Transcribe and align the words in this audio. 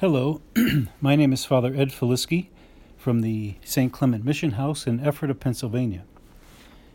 Hello, 0.00 0.40
my 1.00 1.16
name 1.16 1.32
is 1.32 1.44
Father 1.44 1.74
Ed 1.74 1.88
Faliskie 1.88 2.50
from 2.96 3.20
the 3.20 3.56
St. 3.64 3.92
Clement 3.92 4.24
Mission 4.24 4.52
House 4.52 4.86
in 4.86 5.04
Ephrata, 5.04 5.34
Pennsylvania. 5.34 6.04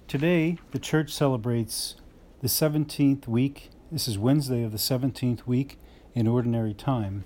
Today, 0.07 0.57
the 0.71 0.79
church 0.79 1.11
celebrates 1.11 1.95
the 2.39 2.47
17th 2.47 3.27
week. 3.27 3.71
This 3.91 4.07
is 4.07 4.17
Wednesday 4.17 4.63
of 4.63 4.71
the 4.71 4.77
17th 4.77 5.45
week 5.45 5.77
in 6.15 6.27
Ordinary 6.27 6.73
Time. 6.73 7.25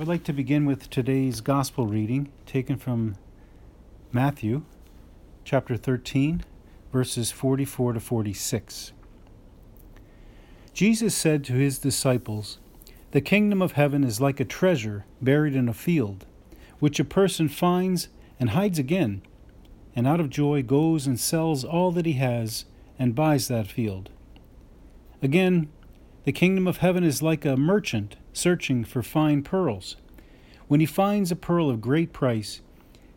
I'd 0.00 0.08
like 0.08 0.24
to 0.24 0.32
begin 0.32 0.64
with 0.64 0.88
today's 0.88 1.42
Gospel 1.42 1.86
reading 1.86 2.32
taken 2.46 2.78
from 2.78 3.16
Matthew 4.10 4.62
chapter 5.44 5.76
13, 5.76 6.44
verses 6.90 7.30
44 7.30 7.92
to 7.92 8.00
46. 8.00 8.92
Jesus 10.72 11.14
said 11.14 11.44
to 11.44 11.52
his 11.52 11.78
disciples, 11.78 12.56
the 13.12 13.20
kingdom 13.20 13.60
of 13.60 13.72
heaven 13.72 14.04
is 14.04 14.20
like 14.20 14.40
a 14.40 14.44
treasure 14.44 15.04
buried 15.20 15.54
in 15.54 15.68
a 15.68 15.74
field, 15.74 16.24
which 16.78 16.98
a 16.98 17.04
person 17.04 17.46
finds 17.46 18.08
and 18.40 18.50
hides 18.50 18.78
again, 18.78 19.20
and 19.94 20.06
out 20.06 20.18
of 20.18 20.30
joy 20.30 20.62
goes 20.62 21.06
and 21.06 21.20
sells 21.20 21.62
all 21.62 21.92
that 21.92 22.06
he 22.06 22.14
has 22.14 22.64
and 22.98 23.14
buys 23.14 23.48
that 23.48 23.66
field. 23.66 24.08
Again, 25.20 25.68
the 26.24 26.32
kingdom 26.32 26.66
of 26.66 26.78
heaven 26.78 27.04
is 27.04 27.22
like 27.22 27.44
a 27.44 27.56
merchant 27.56 28.16
searching 28.32 28.82
for 28.82 29.02
fine 29.02 29.42
pearls. 29.42 29.96
When 30.66 30.80
he 30.80 30.86
finds 30.86 31.30
a 31.30 31.36
pearl 31.36 31.68
of 31.68 31.82
great 31.82 32.14
price, 32.14 32.62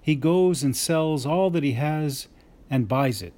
he 0.02 0.16
goes 0.16 0.62
and 0.62 0.76
sells 0.76 1.26
all 1.26 1.50
that 1.52 1.64
he 1.64 1.74
has 1.74 2.28
and 2.70 2.90
buys 2.90 3.22
it. 3.22 3.34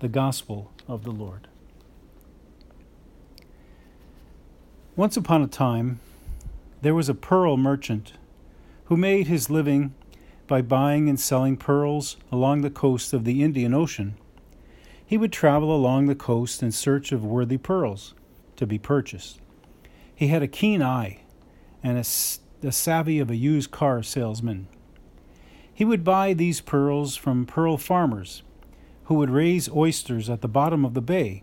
The 0.00 0.08
Gospel 0.08 0.72
of 0.88 1.04
the 1.04 1.12
Lord. 1.12 1.46
Once 4.96 5.16
upon 5.16 5.42
a 5.42 5.48
time, 5.48 5.98
there 6.82 6.94
was 6.94 7.08
a 7.08 7.14
pearl 7.14 7.56
merchant 7.56 8.12
who 8.84 8.96
made 8.96 9.26
his 9.26 9.50
living 9.50 9.92
by 10.46 10.62
buying 10.62 11.08
and 11.08 11.18
selling 11.18 11.56
pearls 11.56 12.16
along 12.30 12.60
the 12.60 12.70
coast 12.70 13.12
of 13.12 13.24
the 13.24 13.42
Indian 13.42 13.74
Ocean. 13.74 14.14
He 15.04 15.18
would 15.18 15.32
travel 15.32 15.74
along 15.74 16.06
the 16.06 16.14
coast 16.14 16.62
in 16.62 16.70
search 16.70 17.10
of 17.10 17.24
worthy 17.24 17.58
pearls 17.58 18.14
to 18.54 18.68
be 18.68 18.78
purchased. 18.78 19.40
He 20.14 20.28
had 20.28 20.44
a 20.44 20.48
keen 20.48 20.80
eye 20.80 21.22
and 21.82 21.98
a, 21.98 22.04
the 22.60 22.70
savvy 22.70 23.18
of 23.18 23.30
a 23.30 23.36
used 23.36 23.72
car 23.72 24.00
salesman. 24.04 24.68
He 25.72 25.84
would 25.84 26.04
buy 26.04 26.34
these 26.34 26.60
pearls 26.60 27.16
from 27.16 27.46
pearl 27.46 27.78
farmers 27.78 28.44
who 29.06 29.16
would 29.16 29.30
raise 29.30 29.68
oysters 29.70 30.30
at 30.30 30.40
the 30.40 30.46
bottom 30.46 30.84
of 30.84 30.94
the 30.94 31.00
bay 31.00 31.42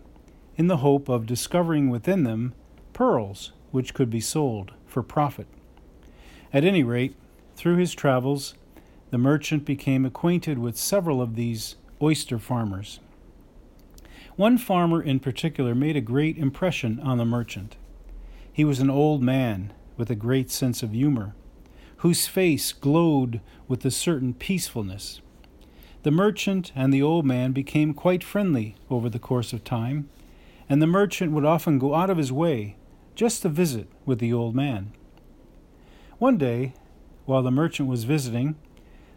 in 0.56 0.68
the 0.68 0.78
hope 0.78 1.10
of 1.10 1.26
discovering 1.26 1.90
within 1.90 2.24
them 2.24 2.54
pearls 2.92 3.52
which 3.70 3.94
could 3.94 4.10
be 4.10 4.20
sold 4.20 4.72
for 4.86 5.02
profit. 5.02 5.46
At 6.52 6.64
any 6.64 6.82
rate, 6.84 7.14
through 7.56 7.76
his 7.76 7.94
travels, 7.94 8.54
the 9.10 9.18
merchant 9.18 9.64
became 9.64 10.04
acquainted 10.04 10.58
with 10.58 10.76
several 10.76 11.20
of 11.20 11.36
these 11.36 11.76
oyster 12.00 12.38
farmers. 12.38 13.00
One 14.36 14.58
farmer 14.58 15.02
in 15.02 15.20
particular 15.20 15.74
made 15.74 15.96
a 15.96 16.00
great 16.00 16.38
impression 16.38 16.98
on 17.00 17.18
the 17.18 17.24
merchant. 17.24 17.76
He 18.52 18.64
was 18.64 18.80
an 18.80 18.90
old 18.90 19.22
man 19.22 19.72
with 19.96 20.10
a 20.10 20.14
great 20.14 20.50
sense 20.50 20.82
of 20.82 20.92
humor, 20.92 21.34
whose 21.98 22.26
face 22.26 22.72
glowed 22.72 23.40
with 23.68 23.84
a 23.84 23.90
certain 23.90 24.34
peacefulness. 24.34 25.20
The 26.02 26.10
merchant 26.10 26.72
and 26.74 26.92
the 26.92 27.02
old 27.02 27.24
man 27.24 27.52
became 27.52 27.94
quite 27.94 28.24
friendly 28.24 28.74
over 28.90 29.08
the 29.08 29.18
course 29.18 29.52
of 29.52 29.64
time, 29.64 30.08
and 30.68 30.82
the 30.82 30.86
merchant 30.86 31.32
would 31.32 31.44
often 31.44 31.78
go 31.78 31.94
out 31.94 32.10
of 32.10 32.16
his 32.16 32.32
way 32.32 32.76
just 33.14 33.42
to 33.42 33.48
visit 33.48 33.88
with 34.04 34.18
the 34.18 34.32
old 34.32 34.54
man. 34.54 34.92
One 36.18 36.38
day, 36.38 36.74
while 37.24 37.42
the 37.42 37.50
merchant 37.50 37.88
was 37.88 38.04
visiting, 38.04 38.56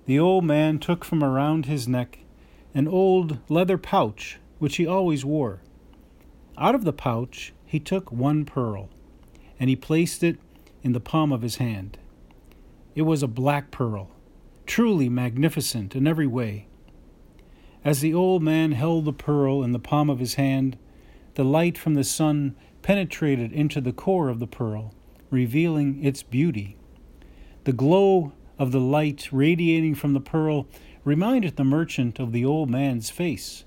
the 0.05 0.19
old 0.19 0.43
man 0.43 0.79
took 0.79 1.03
from 1.03 1.23
around 1.23 1.65
his 1.65 1.87
neck 1.87 2.19
an 2.73 2.87
old 2.87 3.39
leather 3.49 3.77
pouch 3.77 4.39
which 4.59 4.77
he 4.77 4.85
always 4.87 5.25
wore. 5.25 5.61
Out 6.57 6.75
of 6.75 6.83
the 6.83 6.93
pouch 6.93 7.53
he 7.65 7.79
took 7.79 8.11
one 8.11 8.45
pearl, 8.45 8.89
and 9.59 9.69
he 9.69 9.75
placed 9.75 10.23
it 10.23 10.39
in 10.83 10.93
the 10.93 10.99
palm 10.99 11.31
of 11.31 11.41
his 11.41 11.57
hand. 11.57 11.97
It 12.93 13.01
was 13.01 13.23
a 13.23 13.27
black 13.27 13.71
pearl, 13.71 14.11
truly 14.65 15.09
magnificent 15.09 15.95
in 15.95 16.07
every 16.07 16.27
way. 16.27 16.67
As 17.83 18.01
the 18.01 18.13
old 18.13 18.41
man 18.41 18.71
held 18.71 19.05
the 19.05 19.13
pearl 19.13 19.63
in 19.63 19.71
the 19.71 19.79
palm 19.79 20.09
of 20.09 20.19
his 20.19 20.35
hand, 20.35 20.77
the 21.35 21.43
light 21.43 21.77
from 21.77 21.93
the 21.93 22.03
sun 22.03 22.55
penetrated 22.85 23.51
into 23.51 23.81
the 23.81 23.91
core 23.91 24.29
of 24.29 24.37
the 24.37 24.45
pearl, 24.45 24.93
revealing 25.31 26.05
its 26.05 26.21
beauty. 26.21 26.77
The 27.63 27.73
glow 27.73 28.33
of 28.59 28.71
the 28.71 28.79
light 28.79 29.27
radiating 29.31 29.95
from 29.95 30.13
the 30.13 30.19
pearl 30.19 30.67
reminded 31.03 31.55
the 31.55 31.63
merchant 31.63 32.19
of 32.19 32.31
the 32.31 32.45
old 32.45 32.69
man's 32.69 33.09
face. 33.09 33.65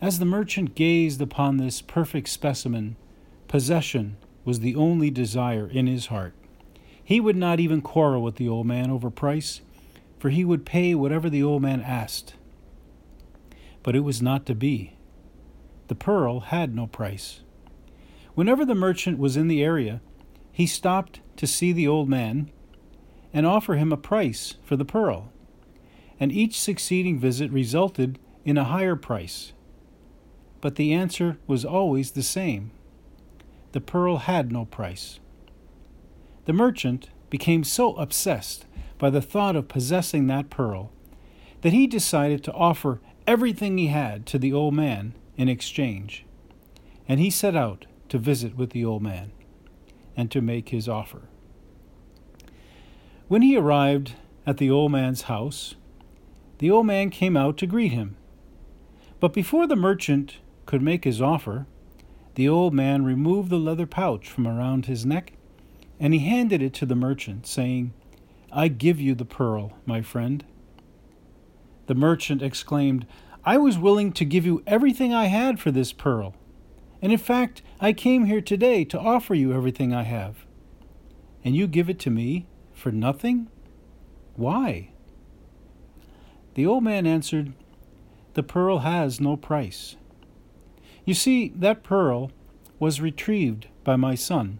As 0.00 0.20
the 0.20 0.24
merchant 0.24 0.76
gazed 0.76 1.20
upon 1.20 1.56
this 1.56 1.82
perfect 1.82 2.28
specimen, 2.28 2.94
possession 3.48 4.16
was 4.44 4.60
the 4.60 4.76
only 4.76 5.10
desire 5.10 5.66
in 5.68 5.88
his 5.88 6.06
heart. 6.06 6.34
He 7.02 7.18
would 7.18 7.34
not 7.34 7.58
even 7.58 7.82
quarrel 7.82 8.22
with 8.22 8.36
the 8.36 8.48
old 8.48 8.68
man 8.68 8.92
over 8.92 9.10
price, 9.10 9.60
for 10.20 10.30
he 10.30 10.44
would 10.44 10.64
pay 10.64 10.94
whatever 10.94 11.28
the 11.28 11.42
old 11.42 11.62
man 11.62 11.80
asked. 11.80 12.34
But 13.82 13.96
it 13.96 14.04
was 14.04 14.22
not 14.22 14.46
to 14.46 14.54
be. 14.54 14.92
The 15.88 15.96
pearl 15.96 16.38
had 16.38 16.76
no 16.76 16.86
price. 16.86 17.40
Whenever 18.38 18.64
the 18.64 18.72
merchant 18.72 19.18
was 19.18 19.36
in 19.36 19.48
the 19.48 19.64
area, 19.64 20.00
he 20.52 20.64
stopped 20.64 21.18
to 21.34 21.44
see 21.44 21.72
the 21.72 21.88
old 21.88 22.08
man 22.08 22.48
and 23.32 23.44
offer 23.44 23.74
him 23.74 23.92
a 23.92 23.96
price 23.96 24.54
for 24.62 24.76
the 24.76 24.84
pearl, 24.84 25.32
and 26.20 26.30
each 26.30 26.56
succeeding 26.56 27.18
visit 27.18 27.50
resulted 27.50 28.16
in 28.44 28.56
a 28.56 28.62
higher 28.62 28.94
price. 28.94 29.54
But 30.60 30.76
the 30.76 30.92
answer 30.92 31.38
was 31.48 31.64
always 31.64 32.12
the 32.12 32.22
same 32.22 32.70
the 33.72 33.80
pearl 33.80 34.18
had 34.18 34.52
no 34.52 34.66
price. 34.66 35.18
The 36.44 36.52
merchant 36.52 37.10
became 37.30 37.64
so 37.64 37.96
obsessed 37.96 38.66
by 38.98 39.10
the 39.10 39.20
thought 39.20 39.56
of 39.56 39.66
possessing 39.66 40.28
that 40.28 40.48
pearl 40.48 40.92
that 41.62 41.72
he 41.72 41.88
decided 41.88 42.44
to 42.44 42.52
offer 42.52 43.00
everything 43.26 43.78
he 43.78 43.88
had 43.88 44.26
to 44.26 44.38
the 44.38 44.52
old 44.52 44.74
man 44.74 45.14
in 45.36 45.48
exchange. 45.48 46.24
And 47.08 47.18
he 47.18 47.30
set 47.30 47.56
out 47.56 47.87
to 48.08 48.18
visit 48.18 48.56
with 48.56 48.70
the 48.70 48.84
old 48.84 49.02
man 49.02 49.32
and 50.16 50.30
to 50.30 50.40
make 50.40 50.70
his 50.70 50.88
offer. 50.88 51.22
When 53.28 53.42
he 53.42 53.56
arrived 53.56 54.14
at 54.46 54.56
the 54.56 54.70
old 54.70 54.90
man's 54.90 55.22
house, 55.22 55.74
the 56.58 56.70
old 56.70 56.86
man 56.86 57.10
came 57.10 57.36
out 57.36 57.56
to 57.58 57.66
greet 57.66 57.92
him. 57.92 58.16
But 59.20 59.32
before 59.32 59.66
the 59.66 59.76
merchant 59.76 60.38
could 60.66 60.82
make 60.82 61.04
his 61.04 61.20
offer, 61.20 61.66
the 62.34 62.48
old 62.48 62.72
man 62.72 63.04
removed 63.04 63.50
the 63.50 63.58
leather 63.58 63.86
pouch 63.86 64.28
from 64.28 64.46
around 64.46 64.86
his 64.86 65.04
neck, 65.04 65.32
and 66.00 66.14
he 66.14 66.20
handed 66.20 66.62
it 66.62 66.72
to 66.74 66.86
the 66.86 66.94
merchant, 66.94 67.46
saying, 67.46 67.92
I 68.52 68.68
give 68.68 69.00
you 69.00 69.14
the 69.14 69.24
pearl, 69.24 69.72
my 69.84 70.02
friend. 70.02 70.44
The 71.86 71.94
merchant 71.94 72.42
exclaimed, 72.42 73.06
I 73.44 73.56
was 73.58 73.78
willing 73.78 74.12
to 74.12 74.24
give 74.24 74.46
you 74.46 74.62
everything 74.66 75.12
I 75.12 75.26
had 75.26 75.58
for 75.58 75.70
this 75.70 75.92
pearl. 75.92 76.34
And 77.00 77.12
in 77.12 77.18
fact, 77.18 77.62
I 77.80 77.92
came 77.92 78.24
here 78.24 78.40
today 78.40 78.84
to 78.84 78.98
offer 78.98 79.34
you 79.34 79.52
everything 79.52 79.94
I 79.94 80.02
have. 80.02 80.44
And 81.44 81.54
you 81.54 81.66
give 81.66 81.88
it 81.88 81.98
to 82.00 82.10
me 82.10 82.46
for 82.72 82.90
nothing? 82.90 83.48
Why? 84.34 84.90
The 86.54 86.66
old 86.66 86.82
man 86.82 87.06
answered, 87.06 87.52
The 88.34 88.42
pearl 88.42 88.80
has 88.80 89.20
no 89.20 89.36
price. 89.36 89.96
You 91.04 91.14
see, 91.14 91.52
that 91.56 91.84
pearl 91.84 92.32
was 92.78 93.00
retrieved 93.00 93.68
by 93.84 93.96
my 93.96 94.14
son. 94.14 94.58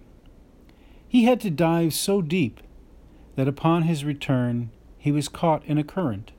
He 1.08 1.24
had 1.24 1.40
to 1.40 1.50
dive 1.50 1.94
so 1.94 2.22
deep 2.22 2.60
that 3.36 3.48
upon 3.48 3.82
his 3.82 4.04
return 4.04 4.70
he 4.96 5.12
was 5.12 5.28
caught 5.28 5.64
in 5.64 5.78
a 5.78 5.84
current 5.84 6.32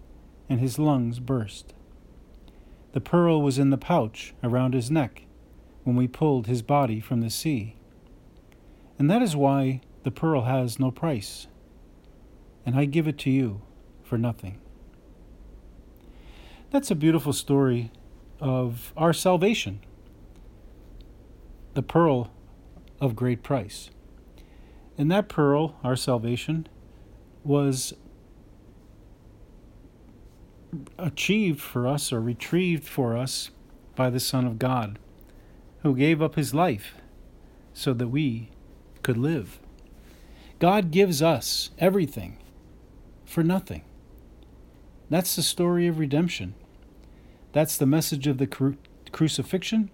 and 0.50 0.60
his 0.60 0.80
lungs 0.80 1.20
burst. 1.20 1.74
The 2.94 3.02
pearl 3.02 3.42
was 3.42 3.60
in 3.60 3.70
the 3.70 3.78
pouch 3.78 4.34
around 4.44 4.74
his 4.74 4.90
neck 4.90 5.26
when 5.90 5.96
we 5.96 6.08
pulled 6.08 6.46
his 6.46 6.62
body 6.62 7.00
from 7.00 7.22
the 7.22 7.32
sea. 7.32 7.76
And 9.00 9.10
that 9.10 9.24
is 9.24 9.36
why 9.36 9.82
the 10.04 10.12
pearl 10.12 10.44
has 10.44 10.78
no 10.78 10.92
price, 10.92 11.48
and 12.64 12.76
I 12.76 12.86
give 12.86 13.08
it 13.08 13.18
to 13.20 13.32
you 13.32 13.64
for 14.04 14.16
nothing. 14.16 14.62
That's 16.70 16.92
a 16.92 16.96
beautiful 16.96 17.34
story 17.34 17.92
of 18.40 18.94
our 18.96 19.14
salvation, 19.14 19.80
the 21.74 21.82
pearl 21.82 22.32
of 23.02 23.16
great 23.16 23.42
price. 23.42 23.90
And 24.96 25.12
that 25.12 25.28
pearl, 25.28 25.76
our 25.84 25.96
salvation, 25.96 26.68
was 27.44 27.96
achieved 31.00 31.60
for 31.60 31.88
us 31.88 32.14
or 32.14 32.22
retrieved 32.22 32.88
for 32.88 33.18
us 33.18 33.50
by 33.96 34.12
the 34.12 34.20
Son 34.20 34.46
of 34.46 34.60
God 34.60 35.00
who 35.84 35.96
gave 35.96 36.22
up 36.22 36.36
his 36.36 36.54
life 36.54 36.96
so 37.74 37.94
that 37.94 38.10
we 38.10 38.50
could 39.04 39.18
live. 39.18 39.60
God 40.60 40.92
gives 40.92 41.22
us 41.22 41.72
everything 41.80 42.38
for 43.26 43.44
nothing. 43.44 43.84
That's 45.10 45.36
the 45.36 45.42
story 45.42 45.88
of 45.88 46.00
redemption. 46.00 46.54
That's 47.54 47.78
the 47.78 47.86
message 47.86 48.28
of 48.28 48.38
the 48.38 48.48
cru- 48.48 48.78
crucifixion, 49.12 49.90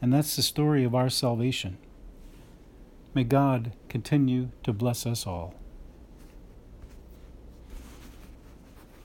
and 0.00 0.12
that's 0.12 0.36
the 0.36 0.42
story 0.42 0.84
of 0.84 0.94
our 0.94 1.10
salvation. 1.10 1.78
May 3.14 3.24
God 3.24 3.72
continue 3.88 4.48
to 4.64 4.72
bless 4.72 5.06
us 5.06 5.26
all. 5.26 5.54